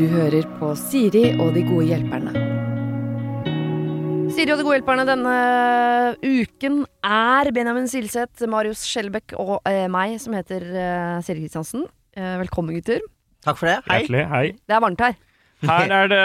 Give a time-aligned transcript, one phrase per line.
[0.00, 2.32] Du hører på Siri og de gode hjelperne.
[4.32, 5.34] Siri og de gode hjelperne denne
[6.24, 11.84] uken er Benjamin Silseth, Marius Skjelbæk og eh, meg, som heter eh, Siri Kristiansen.
[12.16, 13.02] Eh, velkommen, gutter.
[13.44, 13.80] Takk for det.
[13.88, 13.98] Hei.
[14.04, 14.22] Hjertelig.
[14.32, 14.44] Hei.
[14.70, 15.18] Det er varmt her.
[15.68, 16.22] Her er det,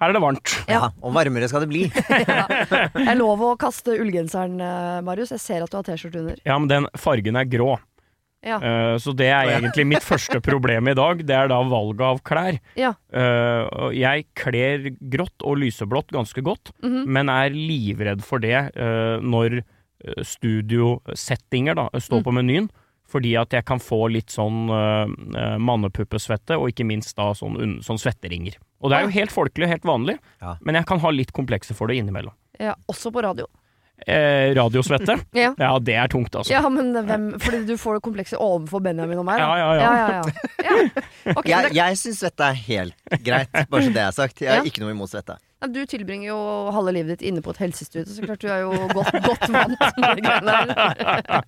[0.00, 0.54] her er det varmt.
[0.68, 0.74] Ja.
[0.74, 1.86] Ja, og varmere skal det bli.
[1.90, 5.32] Det er lov å kaste ullgenseren, eh, Marius.
[5.36, 6.40] Jeg ser at du har T-skjorte under.
[6.44, 7.78] Ja, men den fargen er grå.
[8.42, 8.56] Ja.
[8.56, 11.18] Uh, så det er egentlig mitt første problem i dag.
[11.28, 12.56] Det er da valget av klær.
[12.78, 12.94] Ja.
[13.12, 17.04] Uh, jeg kler grått og lyseblått ganske godt, Mhm.
[17.06, 19.60] men er livredd for det uh, når
[20.24, 22.24] studiosettinger da, står Mm.
[22.24, 22.70] på menyen.
[23.10, 27.98] Fordi at jeg kan få litt sånn uh, mannepuppesvette, og ikke minst da sånn, sånn
[27.98, 28.54] svetteringer.
[28.80, 30.56] Og det er jo helt folkelig og helt vanlig, Ja.
[30.62, 32.32] men jeg kan ha litt komplekser for det innimellom.
[32.60, 33.46] Ja, også på radio.
[34.06, 35.18] Eh, radiosvette?
[35.36, 35.50] Ja.
[35.58, 36.52] Ja, det er tungt, altså.
[36.52, 39.50] Ja, men hvem Fordi du får det komplekset overfor Benjamin og meg, da.
[39.58, 39.82] Ja, ja, ja.
[39.82, 40.72] ja, ja, ja.
[41.26, 41.34] ja.
[41.36, 44.40] Ok, Jeg, det, jeg syns svette er helt greit, bare så det er sagt.
[44.44, 44.70] Jeg har Ja.
[44.72, 45.36] ikke noe imot svette.
[45.60, 46.38] Ja, du tilbringer jo
[46.72, 49.74] halve livet ditt inne på et helsestudio, så klart du er jo godt, godt vant
[50.00, 50.70] med de greiene der.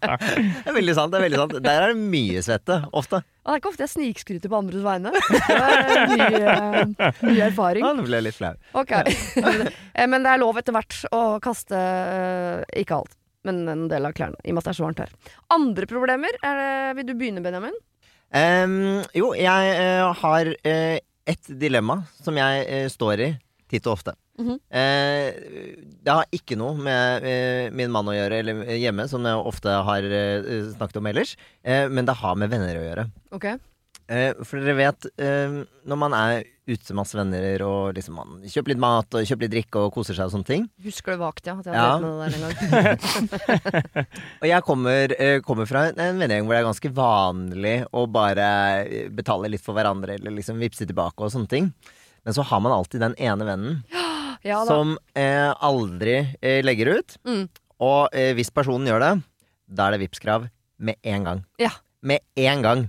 [0.02, 1.12] Det er veldig sant.
[1.14, 3.22] det er veldig sant Der er det mye svette, ofte.
[3.42, 5.12] Og det er ikke ofte jeg snikskryter på andres vegne.
[5.32, 7.86] Det er mye, mye erfaring.
[7.86, 8.52] Ja, Nå ble jeg litt flau.
[8.78, 8.92] Ok.
[9.92, 13.16] Eh, Men det er lov etter hvert å kaste eh, ikke alt,
[13.48, 15.12] men en del av klærne, i og med at det er så varmt her.
[15.52, 16.36] Andre problemer?
[16.44, 17.76] Er det, vil du begynne, Benjamin?
[18.32, 23.28] Um, jo, jeg uh, har uh, et dilemma som jeg uh, står i
[23.72, 24.14] titt og ofte.
[24.38, 24.58] Mhm.
[24.68, 25.26] Eh,
[26.04, 29.74] det har ikke noe med eh, min mann å gjøre, eller hjemme, som jeg ofte
[29.88, 31.36] har eh, snakket om ellers.
[31.64, 33.08] eh, men det har med venner å gjøre.
[33.32, 33.50] Ok.
[34.12, 38.42] Eh, for dere vet, eh, når man er ute med masse venner og liksom man
[38.46, 41.22] kjøper litt mat og kjøper litt drikke og koser seg og sånne ting Husker du
[41.24, 41.56] vagt, ja?
[41.58, 41.86] At jeg Ja.
[41.90, 44.06] har med det der en gang.
[44.42, 48.46] Og jeg kommer, eh, kommer fra en vennegjeng hvor det er ganske vanlig å bare
[48.86, 51.72] eh, betale litt for hverandre eller liksom vippse tilbake og sånne ting.
[52.24, 53.80] Men så har man alltid den ene vennen
[54.46, 54.66] Ja da.
[54.66, 57.16] som eh, aldri eh, legger ut.
[57.26, 57.44] Mm.
[57.82, 59.12] Og eh, hvis personen gjør det,
[59.72, 60.48] da er det Vipps-krav
[60.82, 61.44] med en gang.
[61.62, 61.70] Ja.
[62.02, 62.84] Med en gang.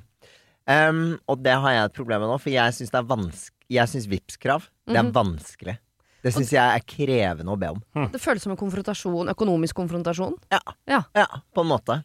[0.64, 3.74] Um, og det har jeg et problem med nå, for jeg syns det er vanskelig
[3.76, 5.12] Jeg syns Vipps-krav, det er Mhm.
[5.16, 5.74] vanskelig.
[6.24, 7.82] Det syns jeg er krevende å be om.
[8.14, 10.38] Det føles som en konfrontasjon, økonomisk konfrontasjon.
[10.54, 10.60] Ja.
[10.88, 11.02] Ja.
[11.16, 11.98] Ja, på en måte.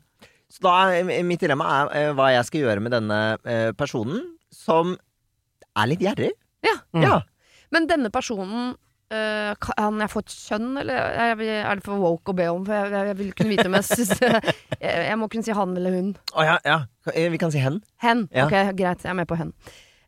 [0.50, 4.24] Så da er mitt dilemma er eh, hva jeg skal gjøre med denne eh, personen
[4.50, 4.96] som
[5.76, 6.32] er litt gjerrig.
[6.66, 6.76] Ja.
[6.96, 7.02] Mm.
[7.06, 7.16] Ja.
[7.74, 8.76] Men denne personen
[9.08, 10.98] Uh, Kan jeg få et kjønn, eller
[11.32, 12.66] er det for woke å be om?
[12.66, 15.54] For jeg, jeg, jeg vil kunne vite om jeg syns jeg, jeg må kunne si
[15.56, 16.10] han eller hun.
[16.36, 16.76] Å ja, ja.
[17.14, 17.78] Eh, Vi kan si hen.
[18.04, 18.26] Hen.
[18.36, 18.44] Ja.
[18.44, 19.00] Ok, greit.
[19.00, 19.54] Jeg er med på hen.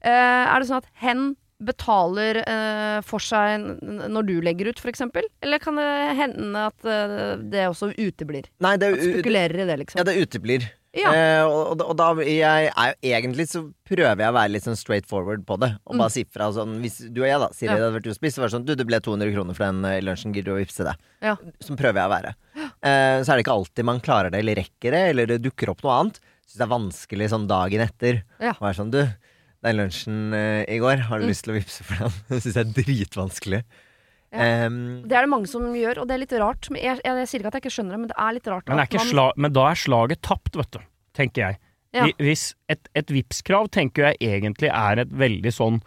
[0.04, 1.30] Uh, er det sånn at hen
[1.60, 5.02] betaler eh, for seg når du legger ut, f.eks.?
[5.44, 5.88] Eller kan det
[6.18, 8.48] hende at eh, det også uteblir?
[8.64, 10.00] Nei, det, At er spekulerer i det, liksom.
[10.00, 10.68] ja, det uteblir.
[10.96, 11.10] Ja.
[11.14, 14.64] Eh, og, og, og da jeg er jo egentlig så prøver jeg å være litt
[14.66, 15.68] sånn straight forward på det.
[15.86, 16.00] Og Mm.
[16.02, 17.76] bare si fra sånn Hvis du og jeg, da, Siri, Ja.
[17.78, 20.00] hadde vært ute så var det sånn Du, det ble 200 kroner for den eh,
[20.02, 20.96] lunsjen, gidder du å vippse det?
[21.22, 21.36] Ja.
[21.62, 22.34] Sånn prøver jeg å være.
[22.82, 25.70] Eh, så er det ikke alltid man klarer det, eller rekker det, eller det dukker
[25.70, 26.18] opp noe annet.
[26.50, 28.22] Syns det er vanskelig sånn dagen etter.
[28.42, 28.56] Ja.
[28.58, 28.98] Å være sånn Du,
[29.64, 31.30] den lunsjen uh, i går, har du Mm.
[31.32, 32.12] lyst til å vippse for den?
[32.30, 33.62] Det syns jeg er dritvanskelig.
[34.32, 34.66] Ja.
[34.66, 36.68] Um, Det er det mange som gjør, og det er litt rart.
[36.70, 38.46] Men jeg, jeg, jeg sier ikke at jeg ikke skjønner det, men det er litt
[38.52, 38.68] rart.
[38.70, 40.80] Men, er ikke man- sla men da er slaget tapt, vet du,
[41.18, 41.58] tenker jeg.
[41.92, 42.04] Ja.
[42.22, 45.80] Hvis et, et Vipps-krav tenker jeg egentlig er et veldig sånn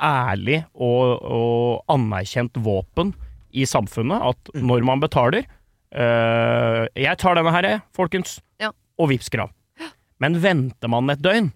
[0.00, 3.10] ærlig og, og anerkjent våpen
[3.52, 4.22] i samfunnet.
[4.30, 4.66] At Mm.
[4.70, 5.42] når man betaler
[5.94, 8.38] øh, Jeg tar denne her, folkens.
[8.62, 8.70] Ja.
[8.98, 9.50] Og Vipps-krav.
[10.20, 11.50] Men venter man et døgn,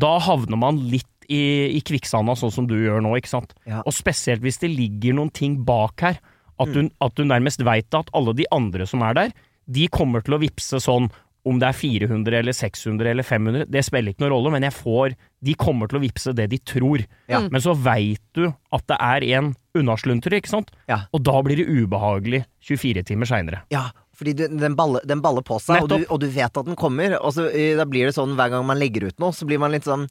[0.00, 3.54] da havner man litt i, i kvikksanda, sånn som du gjør nå, ikke sant.
[3.68, 3.82] Ja.
[3.84, 6.20] Og spesielt hvis det ligger noen ting bak her.
[6.58, 9.34] At du, at du nærmest veit at alle de andre som er der,
[9.70, 11.06] de kommer til å vippse sånn
[11.46, 14.74] om det er 400 eller 600 eller 500, det spiller ikke noen rolle, men jeg
[14.74, 15.14] får
[15.46, 17.04] De kommer til å vippse det de tror.
[17.30, 17.44] Ja.
[17.46, 20.72] Men så veit du at det er en unnaslunter, ikke sant?
[20.90, 21.04] Ja.
[21.14, 23.60] Og da blir det ubehagelig 24 timer seinere.
[23.70, 23.86] Ja,
[24.18, 26.78] fordi du, den, baller, den baller på seg, og du, og du vet at den
[26.78, 27.14] kommer.
[27.22, 29.62] Og så, eh, da blir det sånn hver gang man legger ut noe, så blir
[29.62, 30.08] man litt sånn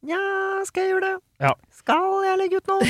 [0.00, 0.16] Nja,
[0.64, 1.16] skal jeg gjøre det?
[1.44, 1.50] Ja.
[1.76, 2.86] Skal jeg legge ut noe?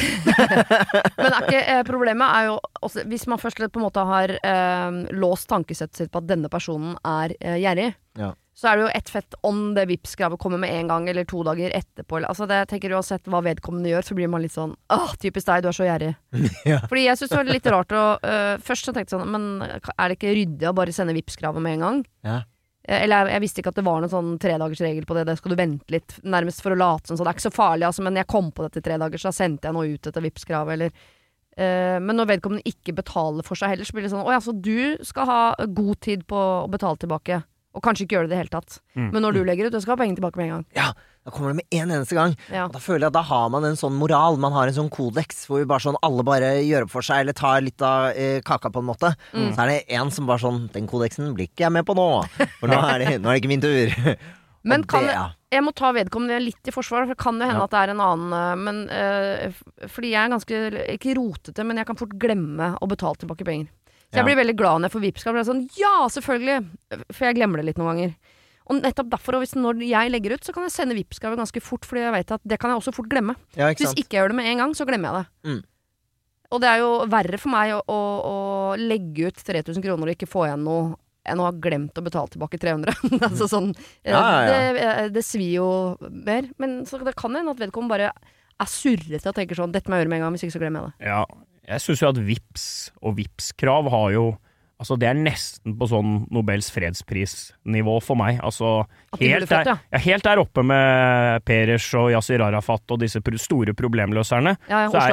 [1.19, 2.55] Men er ikke, eh, problemet er jo
[2.87, 6.51] også, Hvis man først på en måte har eh, låst tankesettet sitt på at denne
[6.53, 8.31] personen er eh, gjerrig, Ja.
[8.57, 11.43] Så er det jo ett fett om det Vipps-kravet kommer med en gang eller to
[11.47, 12.19] dager etterpå.
[12.27, 15.47] Altså det, jeg tenker Uansett hva vedkommende gjør, så blir man litt sånn Åh, typisk
[15.49, 16.15] deg, du er så gjerrig.
[16.69, 16.83] Ja.
[16.91, 19.47] Fordi jeg syns det var litt rart å uh, Først så tenkte jeg sånn Men
[19.65, 22.03] er det ikke ryddig å bare sende Vipps-kravet med en gang?
[22.27, 22.41] Ja.
[22.91, 25.27] Eh, Eller jeg, jeg visste ikke at det var noen sånn tredagersregel på det.
[25.29, 27.17] Det skal du vente litt, nærmest for å late som.
[27.17, 28.05] Sånn, det er ikke så farlig, altså.
[28.07, 30.27] Men jeg kom på det i tre dager, så da sendte jeg noe ut etter
[30.27, 34.27] Vipps-kravet, eller uh, Men når vedkommende ikke betaler for seg heller, så blir det sånn
[34.27, 35.41] Å ja, så du skal ha
[35.81, 37.43] god tid på å betale tilbake.
[37.75, 38.81] Og kanskje ikke gjøre det i det hele tatt.
[38.99, 39.11] Mm.
[39.15, 40.67] Men når du legger ut, du skal ha pengene tilbake med en gang.
[40.75, 40.89] Ja,
[41.21, 42.33] Da kommer det med en eneste gang.
[42.51, 42.65] Ja.
[42.65, 44.89] Og da føler jeg at da har man en sånn moral, man har en sånn
[44.91, 48.17] kodeks, hvor vi bare sånn alle bare gjør opp for seg, eller tar litt av
[48.17, 49.13] eh, kaka, på en måte.
[49.37, 49.51] Mm.
[49.53, 52.09] Så er det en som bare sånn Den kodeksen blir ikke jeg med på nå.
[52.59, 53.93] For nå er det, nå er det ikke min tur.
[54.63, 55.27] Men kan det, det, ja.
[55.57, 57.69] jeg må ta vedkommende litt i forsvar, for det kan jo hende Ja.
[57.69, 60.59] at det er en annen eh, Men eh, fordi jeg er ganske
[60.97, 63.69] Ikke rotete, men jeg kan fort glemme å betale tilbake penger.
[64.11, 65.37] Så jeg blir veldig glad når jeg får Vipps-krav.
[65.37, 66.59] Det er Sånn, ja, selvfølgelig!
[67.15, 68.15] For jeg glemmer det litt noen ganger.
[68.71, 71.63] Og nettopp derfor, og hvis når jeg legger ut, så kan jeg sende Vipps-kravet ganske
[71.63, 73.35] fort, fordi jeg vet at det kan jeg også fort glemme.
[73.59, 75.51] ja, ikke Hvis ikke jeg gjør det med en gang, så glemmer jeg det.
[75.51, 75.61] Mm.
[76.51, 78.37] Og det er jo verre for meg å, å, å
[78.79, 80.91] legge ut 3000 kroner og ikke få igjen noe
[81.31, 82.97] enn å ha glemt å betale tilbake 300.
[83.29, 84.51] altså sånn eh, Ja, ja, ja.
[84.51, 85.69] Det, eh, det svir jo
[86.11, 86.49] mer.
[86.63, 88.11] Men så det kan hende at vedkommende bare
[88.61, 90.63] er surrete og tenker sånn 'Dette må jeg gjøre med en gang, hvis ikke så
[90.63, 91.11] glemmer jeg det'.
[91.11, 91.23] Ja,
[91.71, 92.65] jeg syns jo at VIPS
[93.03, 94.31] og VIPS-krav har jo
[94.81, 98.39] Altså, det er nesten på sånn Nobels fredsprisnivå for meg.
[98.41, 98.87] Altså,
[99.21, 99.99] helt der, ja.
[100.07, 104.57] helt der oppe med Peres og Yasir Arafat og disse store problemløserne.
[104.71, 105.11] Ja, Så er-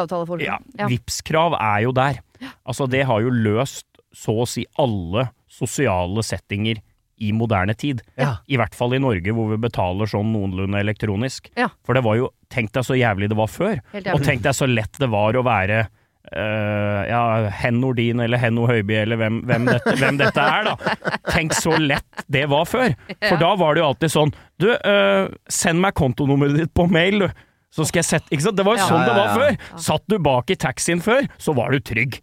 [0.80, 0.88] Ja.
[0.88, 2.19] VIPS-krav er jo der.
[2.65, 3.83] Altså, det har jo løst
[4.15, 6.77] så å si alle sosiale settinger
[7.19, 8.01] i moderne tid.
[8.18, 8.38] Ja.
[8.48, 11.50] I hvert fall i Norge, hvor vi betaler sånn noenlunde elektronisk.
[11.57, 11.68] Ja.
[11.83, 13.81] For det var jo Tenk deg så jævlig det var før.
[14.13, 15.89] Og tenk deg så lett det var å være
[16.32, 17.22] eh, ja,
[17.62, 20.96] Hen Nordin eller Henno Høiby eller hvem, hvem, dette, hvem dette er, da.
[21.32, 22.94] Tenk så lett det var før.
[23.30, 27.28] For da var det jo alltid sånn Du, uh, send meg kontonummeret ditt på mail,
[27.28, 27.44] du.
[27.78, 28.58] Så skal jeg sette Ikke sant?
[28.58, 28.88] Det var jo Ja.
[28.90, 29.58] sånn det var Ja, ja, ja.
[29.76, 29.80] før.
[29.84, 32.20] Satt du bak i taxien før, så var du trygg.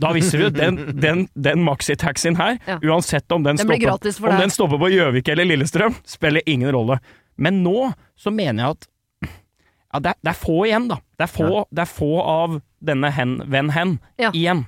[0.00, 2.78] Da visste du den, den, den maxitaxien her, Ja.
[2.78, 7.00] uansett om den, Den stopper, om den stopper på Gjøvik eller Lillestrøm, spiller ingen rolle.
[7.36, 8.88] Men nå så mener jeg at
[9.94, 10.98] ja, det, er, det er få igjen, da.
[11.18, 14.32] Det er få, det er få av denne hen, venn hen Ja.
[14.34, 14.64] igjen.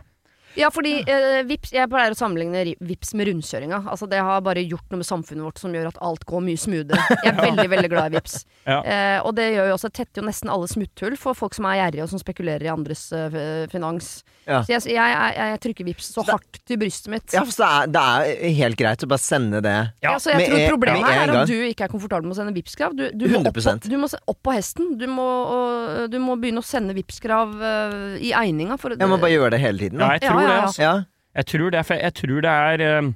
[0.56, 3.82] Ja, fordi eh, vips, jeg pleier å sammenligne vips med rundkjøringa.
[3.93, 6.61] Altså, det har bare gjort noe med samfunnet vårt som gjør at alt går mye
[6.61, 7.19] smoothere.
[7.25, 8.38] Jeg er veldig, veldig glad i vips.
[8.67, 8.79] Ja.
[8.82, 11.79] Eh, og det gjør jo også tetter jo nesten alle smutthull for folk som er
[11.82, 14.11] gjerrige og som spekulerer i andres eh, finans.
[14.47, 14.61] Ja.
[14.62, 17.29] Så jeg, jeg, jeg, jeg trykker vips så Så det- hardt til brystet mitt.
[17.35, 18.02] Ja, for det er, det
[18.47, 19.76] er helt greit å bare sende det.
[20.02, 21.41] Ja, Ja, så jeg med tror problemet med er gang.
[21.43, 22.94] at du ikke er komfortabel med å sende Vipps-krav.
[22.97, 23.88] Du, du, må opp 100%.
[23.91, 24.93] du må opp på hesten.
[25.00, 28.79] Du må, og, du må begynne å sende Vipps-krav uh, i egninga.
[28.81, 30.00] For, Jeg må bare gjøre det hele tiden.
[30.00, 30.66] Ja, jeg tror Ja, ja, det.
[30.70, 30.82] Altså.
[30.82, 30.94] Ja.
[31.37, 33.12] Jeg tror det, er, for jeg tror det er eh,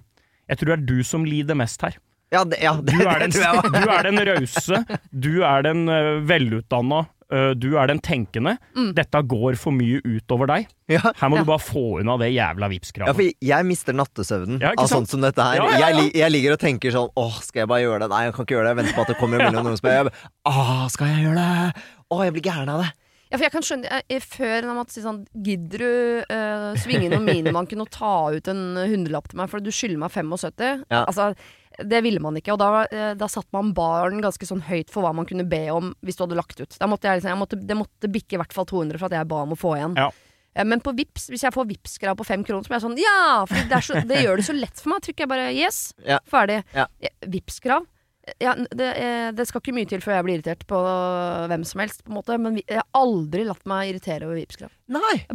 [0.50, 1.94] Jeg tror det er du som lider mest her.
[2.30, 5.32] Ja, det, ja, det, Du er den, det tror jeg du er den rause, du
[5.42, 7.00] er den uh, velutdanna,
[7.32, 8.52] eh, du er den tenkende.
[8.76, 8.92] Mm.
[8.94, 10.68] Dette går for mye utover deg.
[10.92, 11.00] Ja.
[11.18, 11.42] Her må Ja.
[11.42, 13.18] du bare få unna det jævla Ja, Vipps-kravet.
[13.18, 15.58] for jeg mister nattesøvnen Ja, av sånt som dette her.
[15.58, 15.90] Ja, ja, ja.
[16.04, 18.10] Jeg, jeg ligger og tenker sånn Åh, skal jeg bare gjøre det?
[18.14, 18.70] Nei, jeg kan ikke gjøre det.
[18.76, 20.12] Jeg venter på at det kommer en melding om noen som spør.
[20.54, 21.86] Åh, skal jeg gjøre det?
[22.10, 22.90] Åh, jeg blir gæren av det.
[23.30, 26.68] Ja, for jeg kan skjønne jeg, jeg, Før når man si sånn Gidder du uh,
[26.82, 30.82] svinge innom minibanken og ta ut en hundrelapp til meg fordi du skylder meg 75?
[30.90, 31.04] Ja.
[31.04, 31.28] Altså,
[31.86, 32.52] det ville man ikke.
[32.56, 35.62] Og da, eh, da satte man baren ganske sånn høyt for hva man kunne be
[35.72, 36.74] om hvis du hadde lagt ut.
[36.80, 39.16] Da måtte jeg, liksom, jeg måtte, det måtte bikke i hvert fall 200 for at
[39.16, 39.94] jeg ba om å få igjen.
[39.96, 40.10] Ja.
[40.58, 42.98] Eh, Men på Vips, hvis jeg får Vipps-krav på fem kroner, så blir jeg sånn
[43.00, 43.46] ja!
[43.46, 45.06] For det, er så, det gjør det så lett for meg.
[45.06, 46.18] Trykker jeg bare yes, Ja.
[46.28, 46.60] ferdig.
[46.76, 46.88] Ja.
[47.30, 47.86] Vipps-krav.
[48.38, 50.78] Ja, det, eh, det skal ikke mye til før jeg blir irritert på
[51.50, 52.36] hvem som helst, på en måte.
[52.40, 54.70] Men jeg har aldri latt meg irritere over Vipps-krav.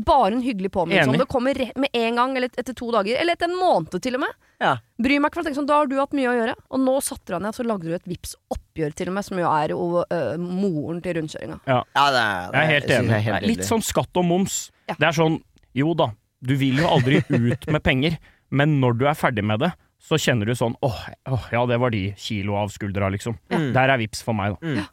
[0.06, 1.09] Bare en hyggelig påminnelse.
[1.13, 4.15] Om det kommer med en gang, eller etter to dager, eller etter en måned til
[4.19, 4.33] og med.
[4.63, 4.74] Ja.
[5.01, 6.56] Bryr meg ikke, for jeg sånn, da har du hatt mye å gjøre.
[6.71, 9.39] Og nå satte du deg ned, så lagde du et Vipps-oppgjør til og med, som
[9.41, 11.59] jo er jo uh, moren til rundkjøringa.
[11.68, 13.15] Ja, det, er- Jeg er helt enig.
[13.20, 14.60] er helt Litt sånn skatt og moms.
[14.89, 14.96] Ja.
[15.00, 15.39] Det er sånn,
[15.75, 16.12] jo da,
[16.46, 18.17] du vil jo aldri ut med penger,
[18.51, 19.72] men når du er ferdig med det,
[20.05, 21.00] så kjenner du sånn åh,
[21.33, 23.38] åh ja, det var de kilo av skuldra, liksom.
[23.50, 23.71] Mm.
[23.74, 24.85] Der er vips for meg, da.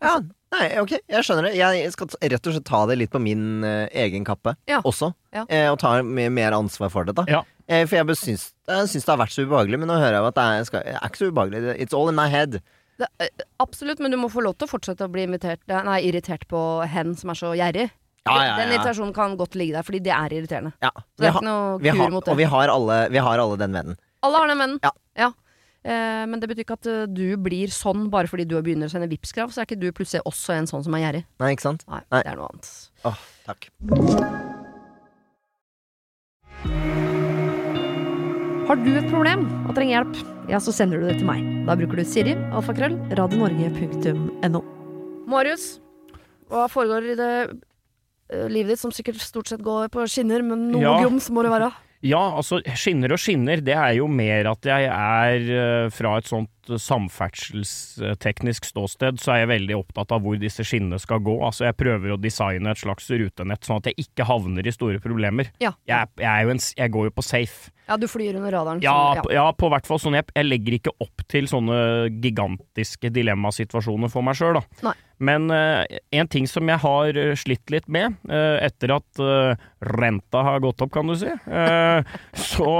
[0.00, 0.14] Ja,
[0.54, 1.54] nei, ok, jeg skjønner det.
[1.58, 4.80] Jeg skal rett og slett ta det litt på min uh, egen kappe Ja.
[4.88, 5.10] også.
[5.36, 5.44] Ja.
[5.48, 7.24] Eh, og ta mer, mer ansvar for det, da.
[7.28, 7.42] Ja.
[7.68, 10.30] Eh, for jeg syns, jeg syns det har vært så ubehagelig, men nå hører jeg
[10.32, 11.76] at det er, skal, er ikke så ubehagelig.
[11.84, 12.58] It's all in my head.
[13.00, 15.84] Det, øh, absolutt, men du må få lov til å fortsette å bli invitert, eh,
[15.86, 17.90] nei, irritert på hen som er så gjerrig.
[18.28, 18.76] Ja, ja, Den ja.
[18.76, 20.72] irritasjonen kan godt ligge der, fordi det er irriterende.
[20.84, 20.90] Ja.
[20.92, 23.22] Så Vi det er har, ikke noe vi kur har, og vi har, alle, vi
[23.28, 23.96] har alle den vennen.
[24.26, 24.80] Alle har den vennen.
[25.16, 25.30] Ja.
[25.80, 28.92] Eh, men det betyr ikke at øh, du blir sånn bare fordi du begynner å
[28.92, 31.22] sende Vipps-krav, så er ikke du plutselig også en sånn som er gjerrig.
[31.40, 31.86] Nei, ikke sant?
[31.88, 32.20] Nei, Nei.
[32.26, 32.68] det er noe annet.
[33.08, 33.70] Åh, takk.
[38.70, 40.18] Har du et problem og trenger hjelp,
[40.52, 41.40] ja, så sender du det til meg.
[41.66, 44.60] Da bruker du Siri, alfakrøll, radionorge.no.
[45.30, 45.64] Marius,
[46.50, 50.68] hva foregår i det eh, livet ditt som sikkert stort sett går på skinner, men
[50.74, 50.94] noe Ja.
[51.02, 51.72] grums må det være?
[52.00, 56.30] Ja, altså, skinner og skinner, det er jo mer at jeg er eh, fra et
[56.30, 61.34] sånt samferdselsteknisk ståsted, så er jeg veldig opptatt av hvor disse skinnene skal gå.
[61.44, 65.02] Altså, jeg prøver å designe et slags rutenett, sånn at jeg ikke havner i store
[65.02, 65.52] problemer.
[65.60, 65.74] Ja.
[65.90, 67.74] Jeg, jeg, en, jeg går jo på safe.
[67.90, 68.80] Ja, du flyr under radaren.
[68.84, 70.14] Ja, så- på- ja, på hvert fall sånn.
[70.14, 71.80] Jeg, jeg legger ikke opp til sånne
[72.22, 74.62] gigantiske dilemmasituasjoner for meg sjøl, da.
[74.86, 74.94] Nei.
[75.20, 75.82] Men uh,
[76.16, 79.52] en ting som jeg har eh, slitt litt med, uh, etter at uh,
[79.84, 81.28] renta har gått opp, kan du si,
[82.54, 82.70] så,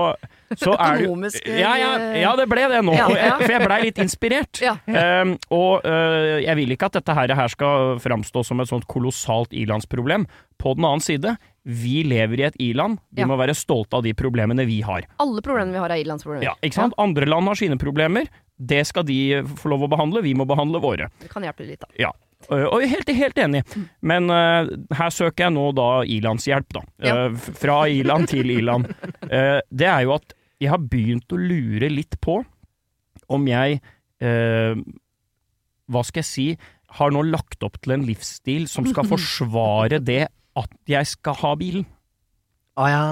[0.58, 2.94] så er Økonomisk, ja, ja, eh, ja, det ble det nå.
[2.96, 3.36] Ja, jeg, ja.
[3.44, 4.60] for jeg blei litt inspirert.
[4.64, 4.74] Ja.
[4.86, 8.88] Um, og uh, jeg vil ikke at dette her, her skal framstå som et sånt
[8.90, 10.26] kolossalt ilandsproblem.
[10.60, 12.98] På den annen side, vi lever i et i-land.
[13.14, 13.28] Vi Ja.
[13.30, 15.06] må være stolte av de problemene vi har.
[15.22, 16.48] Alle problemene vi har, er ilandsproblemer.
[16.48, 16.96] Ja, ikke sant?
[16.98, 18.26] Andre land har sine problemer.
[18.60, 21.08] Det skal de få lov å behandle, vi må behandle våre.
[21.20, 21.88] Det kan hjelpe litt, da.
[21.96, 22.10] Ja.
[22.48, 23.60] Og jeg er helt, helt enig,
[24.00, 24.64] men uh,
[24.96, 26.82] her søker jeg nå da ilandshjelp, da.
[27.04, 27.16] Ja.
[27.28, 28.88] Øh, fra iland til iland.
[29.28, 32.40] Uh, det er jo at jeg har begynt å lure litt på
[33.30, 33.80] om jeg
[34.22, 34.82] eh,
[35.90, 36.46] Hva skal jeg si
[36.98, 40.24] har nå lagt opp til en livsstil som skal forsvare det
[40.58, 41.86] at jeg skal ha bilen.
[42.80, 43.04] Å ja.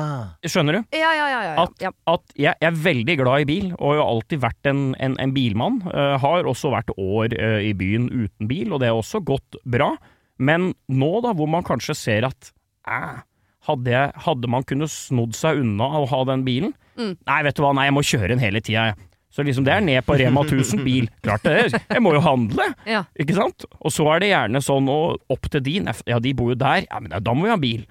[0.47, 0.97] Skjønner du?
[0.97, 1.41] Ja, ja, ja.
[1.45, 1.65] ja, ja.
[1.65, 4.83] At, at jeg, jeg er veldig glad i bil, og jeg har alltid vært en,
[5.03, 5.81] en, en bilmann.
[5.87, 9.59] Uh, har også vært år uh, i byen uten bil, og det har også gått
[9.69, 9.93] bra.
[10.39, 12.53] Men nå, da, hvor man kanskje ser at
[12.87, 13.19] eh,
[13.67, 16.77] hadde, jeg, hadde man kunnet snodd seg unna å ha den bilen?
[16.99, 17.15] Mm.
[17.31, 19.05] Nei, vet du hva, nei, jeg må kjøre den hele tida, jeg.
[19.29, 21.07] Så liksom det er ned på Rema 1000 bil.
[21.23, 22.65] Klart det, jeg må jo handle,
[22.95, 23.05] ja.
[23.21, 23.67] ikke sant?
[23.79, 25.77] Og så er det gjerne sånn, og opp til de,
[26.09, 27.85] ja, de bor jo der, ja, men da må vi ha bil.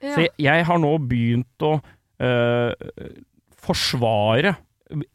[0.00, 0.14] ja.
[0.14, 1.76] Så jeg, jeg har nå begynt å
[2.22, 2.72] øh,
[3.64, 4.54] forsvare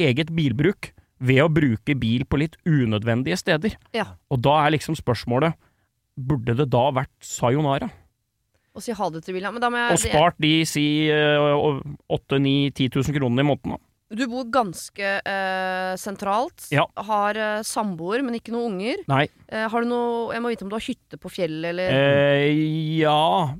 [0.01, 3.75] eget bilbruk ved å bruke bil på litt unødvendige steder.
[3.95, 4.11] Ja.
[4.31, 5.57] Og da er liksom spørsmålet
[6.19, 7.87] Burde det da vært sayonara?
[8.79, 9.53] Og si ha det til William.
[9.57, 13.83] Men da må jeg Og spart de si 8-9-10 000 kroner i måneden, da.
[14.09, 16.63] Du bor ganske eh, sentralt.
[16.73, 16.87] Ja.
[17.05, 19.03] Har eh, samboer, men ikke noen unger.
[19.11, 19.27] Nei.
[19.45, 22.47] Eh, har du noe Jeg må vite om du har hytte på fjellet, eller Eh,
[23.03, 23.19] ja,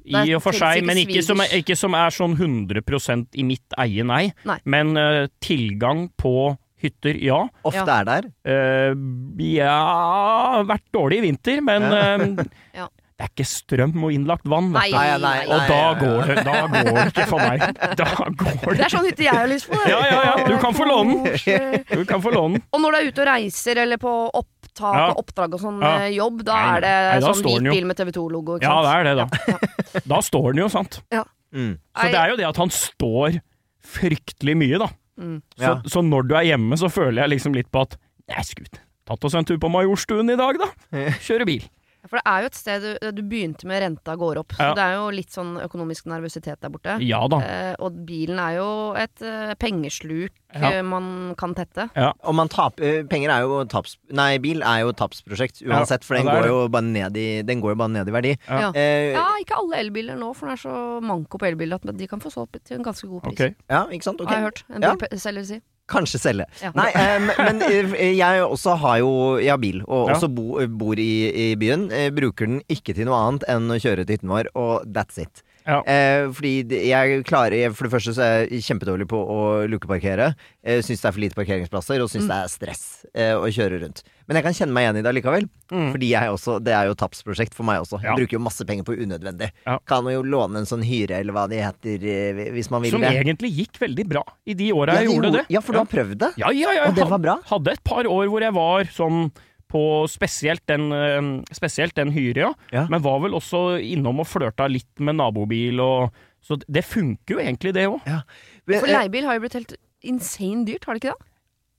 [0.10, 3.78] i og for seg, men ikke som, er, ikke som er sånn 100% i mitt
[3.78, 4.24] eie, nei.
[4.50, 4.58] Nei.
[4.66, 7.44] Men øh, tilgang på hytter, ja.
[7.68, 8.00] Ofte Ja.
[8.00, 8.28] er der.
[8.48, 8.96] Uh,
[9.44, 12.46] ja Vært dårlig i vinter, men eh,
[12.80, 12.88] Ja.
[13.20, 14.70] Det er ikke strøm og innlagt vann.
[14.72, 14.96] vet du.
[14.96, 17.66] Nei, nei, Og da går, det, da går det ikke for meg.
[18.00, 19.76] Da går Det det er sånn hytte jeg har lyst på.
[19.92, 21.84] Ja, ja, ja, du kan få låne den.
[21.90, 22.64] Du kan få låne den.
[22.72, 25.10] Og når du er ute og reiser, eller på opptak Ja.
[25.12, 25.92] og oppdrag og sånn Ja.
[26.06, 28.64] eh, jobb, da Nei, er det nei, da sånn hvit bil med TV 2-logo, ikke
[28.72, 30.02] Ja, det er det, da.
[30.16, 31.02] Da står den jo, sant.
[31.12, 31.74] Mm.
[32.00, 33.42] Så det er jo det at han står
[33.84, 34.88] fryktelig mye, da.
[35.20, 35.42] Mm.
[35.58, 35.74] Så, Ja.
[35.92, 37.98] så når du er hjemme, så føler jeg liksom litt på at
[38.30, 38.80] Nei, skutt.
[39.10, 40.68] Tatt oss en tur på Majorstuen i dag, da.
[41.26, 41.64] Kjøre bil.
[42.08, 44.54] For det er jo et sted du, du begynte med renta går opp.
[44.56, 44.70] Ja.
[44.72, 46.94] Så det er jo litt sånn økonomisk nervøsitet der borte.
[47.04, 47.40] Ja da.
[47.44, 50.72] Eh, og bilen er jo et eh, pengesluk Ja.
[50.72, 51.90] eh, man kan tette.
[52.24, 53.98] Og man taper Penger er jo taps...
[54.16, 57.60] Nei, bil er jo tapsprosjekt uansett, for den Ja, går jo bare ned i, den
[57.62, 58.32] går jo bare ned i verdi.
[58.48, 58.62] Ja.
[58.68, 58.72] Ja.
[58.80, 62.08] Eh, Ja, ikke alle elbiler nå, for det er så manko på elbiler at de
[62.08, 63.36] kan få solgt til en ganske god pris.
[63.38, 63.56] Okay.
[63.70, 64.22] ja, ikke sant?
[64.24, 64.34] Okay.
[64.34, 64.96] Har jeg hørt en Ja.
[64.96, 65.60] bilselger si.
[65.90, 66.46] Kanskje selge.
[66.62, 66.70] Ja.
[66.78, 70.16] Nei, um, men eh, jeg også har jo Jeg har bil, og Ja.
[70.16, 71.88] også bo, bor i, i byen.
[71.90, 75.18] Jeg bruker den ikke til noe annet enn å kjøre til hytten vår, og that's
[75.22, 75.42] it.
[75.70, 75.80] Ja.
[75.86, 76.54] Eh, fordi
[76.90, 80.32] jeg klarer For det første så er jeg kjempedårlig på å lukeparkere.
[80.66, 83.84] Eh, syns det er for lite parkeringsplasser, og syns det er stress eh, å kjøre
[83.84, 84.02] rundt.
[84.30, 85.46] Men jeg kan kjenne meg igjen i det likevel.
[85.74, 85.88] Mm.
[85.94, 87.98] Fordi jeg også, det er jo tapsprosjekt for meg også.
[88.04, 88.12] Ja.
[88.12, 89.50] Jeg bruker jo masse penger på unødvendig.
[89.66, 89.80] Ja.
[89.90, 93.06] Kan jo låne en sånn hyre, eller hva de heter, eh, hvis man vil Som
[93.06, 93.14] det.
[93.22, 95.46] egentlig gikk veldig bra i de åra jeg de gjorde det.
[95.54, 96.32] Ja, for du har prøvd det?
[96.42, 96.90] Ja, ja, ja.
[96.90, 97.38] Og det var bra?
[97.50, 99.32] Hadde et par år hvor jeg var sånn
[99.70, 102.54] på spesielt den, eh, spesielt den Hyria, ja.
[102.74, 102.88] Ja.
[102.92, 106.10] Men var vel også innom og flørta litt med nabobil og
[106.42, 108.00] Så det funker jo egentlig, det òg.
[108.08, 108.22] Ja.
[108.70, 109.74] For eh, leiebil har jo blitt helt
[110.08, 111.26] insane dyrt, har det ikke det?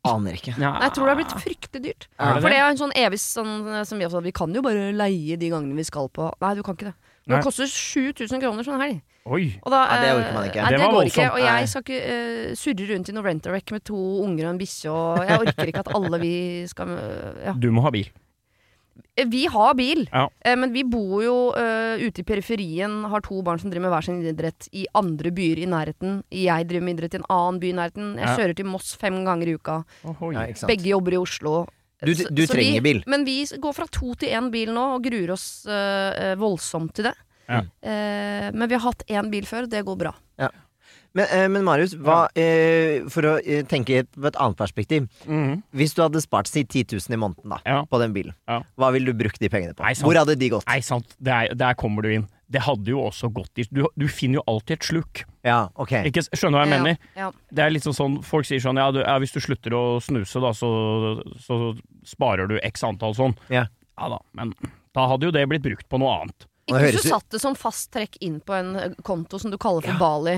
[0.08, 0.54] aner ikke.
[0.56, 2.06] Nei, jeg tror det har blitt fryktelig dyrt.
[2.08, 2.58] Det For det?
[2.58, 5.50] er en sånn evig sånn eh, som vi også Vi kan jo bare leie de
[5.52, 6.96] gangene vi skal på Nei, du kan ikke det.
[7.26, 7.42] Men Nei.
[7.44, 9.02] koster 7000 kroner sånn helg.
[9.26, 9.58] Oi.
[9.62, 10.62] Og da, ja, det orker man ikke.
[10.64, 11.26] Nei, Det det, går ikke.
[11.34, 14.58] Og jeg skal ikke uh, surre rundt i noe rent-a-wreck med to unger og en
[14.62, 16.34] bikkje, og jeg orker ikke at alle vi
[16.72, 17.52] skal uh, Ja.
[17.54, 18.08] Du må ha bil.
[19.16, 20.28] Eh, Vi har bil, Ja.
[20.44, 23.92] eh, men vi bor jo uh, ute i periferien, har to barn som driver med
[23.94, 26.22] hver sin idrett i andre byer i nærheten.
[26.32, 28.16] Jeg driver med idrett i en annen by i nærheten.
[28.18, 28.36] Jeg Ja.
[28.36, 29.84] kjører til Moss fem ganger i uka.
[30.04, 30.46] Oh, Ja.
[30.66, 31.66] Begge jobber i Oslo.
[32.02, 33.02] Du- du så trenger vi, bil.
[33.06, 37.04] Men vi går fra to til én bil nå, og gruer oss eh, voldsomt til
[37.10, 37.14] det.
[37.50, 37.60] Ja.
[37.82, 40.14] Eh, men vi har hatt én bil før, det går bra.
[41.12, 45.08] Men, eh, men Marius, hva, eh, for å eh, tenke på et annet perspektiv.
[45.26, 45.56] Mhm.
[45.74, 47.84] Hvis du hadde spart si 10 000 i måneden da, Ja.
[47.84, 48.60] på den bilen, Ja.
[48.78, 49.82] hva ville du brukt de pengene på?
[49.82, 49.94] Nei.
[49.94, 50.64] Hvor hadde de gått?
[50.68, 51.06] Nei, sant.
[51.20, 52.28] Der, der kommer du inn.
[52.50, 55.22] Det hadde jo også gått i du, du finner jo alltid et sluk.
[55.46, 55.92] Ja, ok.
[56.10, 56.96] Ikke, skjønner du hva jeg mener?
[57.16, 57.28] Ja.
[57.50, 60.42] Det er liksom sånn, Folk sier sånn ja, du, ja hvis du slutter å snuse,
[60.42, 60.70] da, så,
[61.40, 61.60] så
[62.10, 63.36] sparer du x antall sånn.
[63.54, 63.68] Ja.
[64.00, 64.54] Ja da, men
[64.96, 66.46] da hadde jo det blitt brukt på noe annet.
[66.70, 69.52] Ikke hvis du satte satt det som fast trekk inn på en eh, konto som
[69.52, 70.00] du kaller for Ja.
[70.00, 70.36] Bali.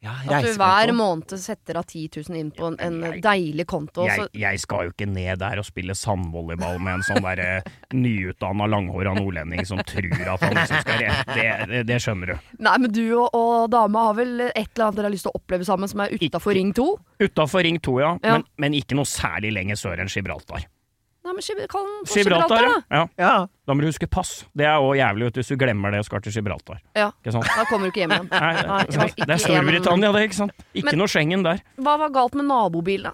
[0.00, 3.64] Ja, At du hver måned setter av 10 000 inn på en, en Jeg- deilig
[3.66, 4.04] konto.
[4.06, 8.68] Jeg, jeg skal jo ikke ned der og spille sandvolleyball med en sånn derre nyutdanna
[8.70, 11.34] langhåra nordlending som tror at han liksom skal rett.
[11.34, 12.46] Det, det, det skjønner du.
[12.62, 15.34] Nei, men du og, og dama har vel et eller annet dere har lyst til
[15.34, 16.86] å oppleve sammen som er utafor Ring 2?
[17.26, 18.38] Utafor Ring 2, ja, Ja.
[18.38, 20.68] Men, men ikke noe særlig lenger sør enn Gibraltar.
[21.28, 22.96] Nei, men kall den for Gibraltar, Gibraltar, da.
[22.96, 23.02] ja.
[23.20, 23.32] ja.
[23.68, 24.30] Da må du huske pass.
[24.56, 26.78] Det er òg jævlig ut hvis du glemmer det og skal til Gibraltar.
[26.96, 27.10] Ja.
[27.20, 27.50] Ikke sant?
[27.52, 28.30] Da kommer du ikke hjem igjen.
[28.32, 30.54] Nei, Nei, det, er- det er Storbritannia, det, ikke sant?
[30.72, 31.60] Ikke Men- noe Schengen der.
[31.84, 33.12] Hva var galt med nabobil, da?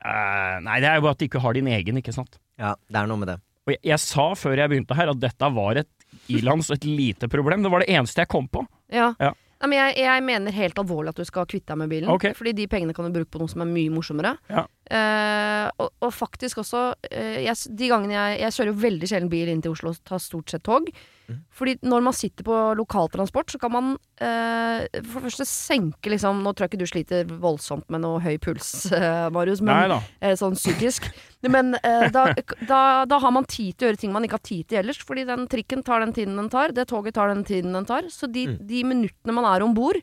[0.00, 2.38] Uh, nei, det er jo bare at de ikke har din egen, ikke sant.
[2.58, 3.38] ja, det er noe med det.
[3.68, 5.90] Og jeg, jeg sa før jeg begynte her at dette var et
[6.32, 7.62] ilands et lite problem.
[7.62, 8.64] Det var det eneste jeg kom på.
[8.90, 9.12] Ja.
[9.20, 9.34] Ja.
[9.60, 12.10] Nei, men jeg, jeg mener helt alvorlig at du skal kvitte deg med bilen.
[12.14, 12.32] Okay.
[12.36, 14.32] Fordi de pengene kan du bruke på noe som er mye morsommere.
[14.48, 14.64] Ja.
[14.88, 16.80] Eh, og, og faktisk også
[17.12, 20.00] eh, jeg, De gangene jeg Jeg kjører jo veldig sjelden bil inn til Oslo og
[20.08, 20.88] tar stort sett tog.
[21.30, 21.40] Mm.
[21.54, 26.42] Fordi når man sitter på lokaltransport, så kan man eh, for det første senke liksom
[26.44, 30.34] Nå tror jeg ikke du sliter voldsomt med noe høy puls, eh, Marius, men eh,
[30.38, 31.10] sånn psykisk.
[31.46, 32.30] Men eh, da,
[32.68, 35.02] da, da har man tid til å gjøre ting man ikke har tid til ellers.
[35.06, 38.10] Fordi den trikken tar den tiden den tar, det toget tar den tiden den tar.
[38.12, 40.00] Så de, de minuttene man er om bord,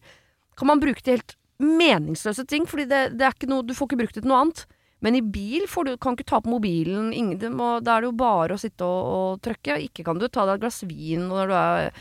[0.57, 2.65] kan man bruke til helt meningsløse ting.
[2.69, 4.65] Fordi det, det er ikke noe, du får ikke brukt det til noe annet.
[5.05, 7.11] Men i bil får du, kan ikke ta på mobilen.
[7.13, 9.77] Ingen, må, da er det jo bare å sitte og, og trykke.
[9.89, 11.91] Ikke kan du ta deg et glass vin når du er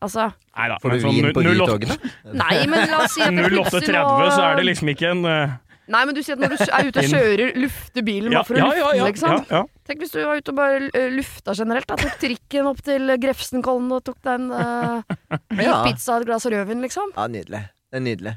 [0.00, 0.76] Altså Nei da.
[0.80, 1.96] Får du sånn vin på 08 de-togene?
[2.42, 5.22] Nei, men la oss si at det plutselig 08.30 så er det liksom ikke en
[5.28, 5.56] uh...
[5.92, 8.48] Nei, men du sier at når du er ute og kjører, lufter bilen ja, bare
[8.48, 9.52] for å ja, lufte ja, ja, ikke sant?
[9.52, 9.84] ja, ja.
[9.86, 11.86] Tenk hvis du var ute og bare uh, lufta generelt.
[11.92, 11.98] Da.
[12.00, 15.16] Tok trikken opp til Grefsenkollen og tok deg en uh,
[15.62, 15.78] Ja.
[15.86, 17.14] pizza og et glass rødvin, liksom.
[17.14, 17.62] Ja, nydelig.
[17.86, 18.34] Det er nydelig.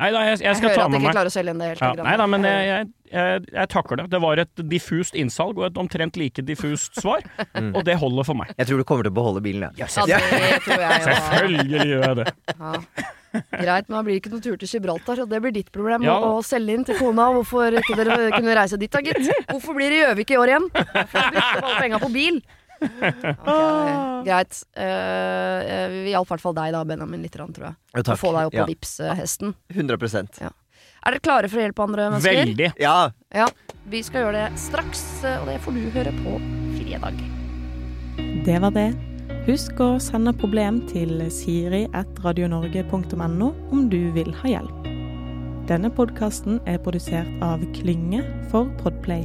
[0.00, 1.68] Nei da, jeg, jeg Jeg, skal hører at du ikke klarer å selge inn det
[1.74, 1.84] helt.
[1.84, 4.06] ja, Nei da, men Jeg jeg, jeg, jeg, jeg takker det.
[4.14, 7.24] Det var et diffust innsalg og et omtrent like diffust svar,
[7.76, 8.52] og det holder for meg.
[8.56, 9.88] Jeg tror du kommer til å beholde bilen, ja.
[10.08, 11.08] ja, det tror jeg.
[11.08, 12.28] Selvfølgelig gjør jeg det.
[12.56, 12.74] Ja.
[13.30, 16.02] Greit, men da blir det ikke noen tur til Gibraltar, og det blir ditt problem
[16.02, 16.16] Ja.
[16.18, 17.28] å, å selge inn til kona.
[17.36, 19.20] Hvorfor ikke dere kunne reise dit da, gitt?
[19.52, 20.66] Hvorfor blir det Gjøvik i år igjen?
[20.74, 22.40] Hvorfor brukte alle penga på bil?
[22.80, 24.62] Ok, greit.
[24.76, 27.74] Eh, eh, vi hjalp i hvert fall deg da, Benjamin, litt, tror jeg.
[27.94, 29.48] Jo, Å få deg opp på Ja, Vipps-hesten.
[29.74, 30.50] 100% Er
[31.14, 32.36] dere klare for å hjelpe andre mennesker?
[32.44, 32.70] Veldig.
[32.80, 32.98] Ja!
[33.34, 33.46] Ja.
[33.90, 36.30] Vi skal gjøre det straks, eh, og det får du høre på
[36.78, 37.14] fredag.
[38.44, 38.90] Det var det.
[39.46, 44.80] Husk å sende problem til siri.radionorge.no om du vil ha hjelp.
[45.70, 49.22] Denne podkasten er produsert av Klynge for Podplay.